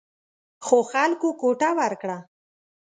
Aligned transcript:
خو 0.65 0.77
خلکو 0.91 1.27
ګوته 1.41 1.69
ورکړه. 1.79 2.17